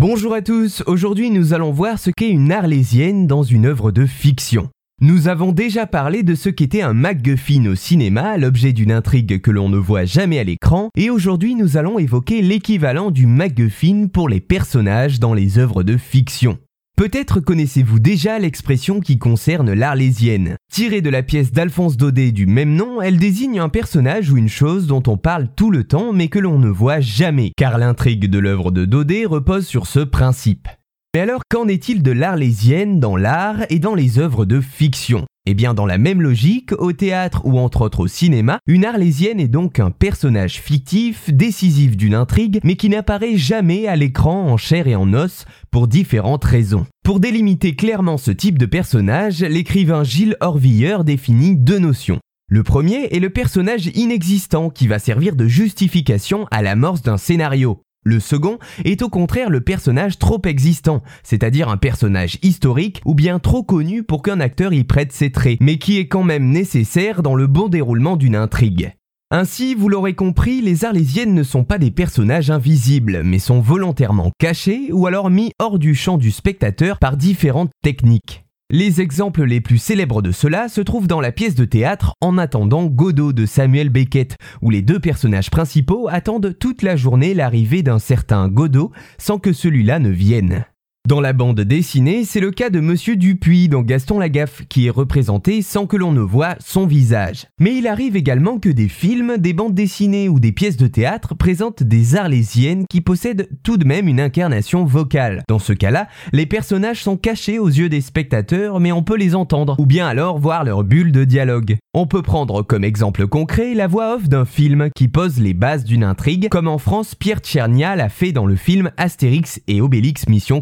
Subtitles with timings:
[0.00, 4.06] Bonjour à tous, aujourd'hui nous allons voir ce qu'est une arlésienne dans une œuvre de
[4.06, 4.68] fiction.
[5.00, 9.50] Nous avons déjà parlé de ce qu'était un MacGuffin au cinéma, l'objet d'une intrigue que
[9.50, 14.28] l'on ne voit jamais à l'écran, et aujourd'hui nous allons évoquer l'équivalent du MacGuffin pour
[14.28, 16.58] les personnages dans les œuvres de fiction.
[16.98, 20.56] Peut-être connaissez-vous déjà l'expression qui concerne l'Arlésienne.
[20.68, 24.48] Tirée de la pièce d'Alphonse Daudet du même nom, elle désigne un personnage ou une
[24.48, 28.28] chose dont on parle tout le temps mais que l'on ne voit jamais, car l'intrigue
[28.28, 30.66] de l'œuvre de Daudet repose sur ce principe.
[31.14, 35.24] Mais alors, qu'en est-il de l'Arlésienne dans l'art et dans les œuvres de fiction?
[35.46, 39.40] Eh bien, dans la même logique, au théâtre ou entre autres au cinéma, une Arlésienne
[39.40, 44.58] est donc un personnage fictif, décisif d'une intrigue, mais qui n'apparaît jamais à l'écran en
[44.58, 46.84] chair et en os pour différentes raisons.
[47.02, 52.18] Pour délimiter clairement ce type de personnage, l'écrivain Gilles Horvilleur définit deux notions.
[52.50, 57.80] Le premier est le personnage inexistant qui va servir de justification à l'amorce d'un scénario.
[58.04, 63.38] Le second est au contraire le personnage trop existant, c'est-à-dire un personnage historique ou bien
[63.38, 67.22] trop connu pour qu'un acteur y prête ses traits, mais qui est quand même nécessaire
[67.22, 68.92] dans le bon déroulement d'une intrigue.
[69.30, 74.32] Ainsi, vous l'aurez compris, les Arlésiennes ne sont pas des personnages invisibles, mais sont volontairement
[74.38, 78.47] cachés ou alors mis hors du champ du spectateur par différentes techniques.
[78.70, 82.36] Les exemples les plus célèbres de cela se trouvent dans la pièce de théâtre En
[82.36, 87.82] attendant Godot de Samuel Beckett, où les deux personnages principaux attendent toute la journée l'arrivée
[87.82, 90.66] d'un certain Godot sans que celui-là ne vienne.
[91.08, 94.90] Dans la bande dessinée, c'est le cas de Monsieur Dupuis dans Gaston Lagaffe, qui est
[94.90, 97.46] représenté sans que l'on ne voit son visage.
[97.58, 101.34] Mais il arrive également que des films, des bandes dessinées ou des pièces de théâtre
[101.34, 105.44] présentent des arlésiennes qui possèdent tout de même une incarnation vocale.
[105.48, 109.34] Dans ce cas-là, les personnages sont cachés aux yeux des spectateurs, mais on peut les
[109.34, 111.78] entendre, ou bien alors voir leur bulle de dialogue.
[111.94, 115.84] On peut prendre comme exemple concret la voix off d'un film qui pose les bases
[115.84, 120.28] d'une intrigue, comme en France Pierre Tchernia l'a fait dans le film Astérix et Obélix
[120.28, 120.60] Mission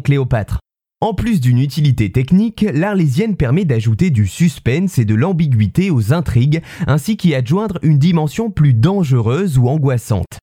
[0.99, 6.63] En plus d'une utilité technique, l'arlésienne permet d'ajouter du suspense et de l'ambiguïté aux intrigues,
[6.87, 10.39] ainsi qu'y adjoindre une dimension plus dangereuse ou angoissante.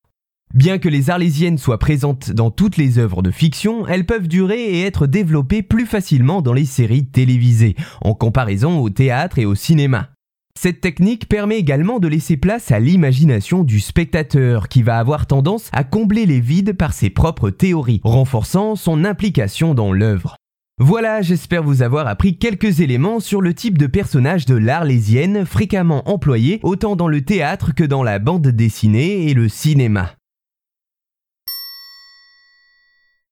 [0.54, 4.62] Bien que les arlésiennes soient présentes dans toutes les œuvres de fiction, elles peuvent durer
[4.62, 9.56] et être développées plus facilement dans les séries télévisées, en comparaison au théâtre et au
[9.56, 10.13] cinéma.
[10.58, 15.68] Cette technique permet également de laisser place à l'imagination du spectateur qui va avoir tendance
[15.72, 20.36] à combler les vides par ses propres théories, renforçant son implication dans l'œuvre.
[20.78, 26.08] Voilà, j'espère vous avoir appris quelques éléments sur le type de personnage de l'Arlésienne fréquemment
[26.08, 30.12] employé autant dans le théâtre que dans la bande dessinée et le cinéma.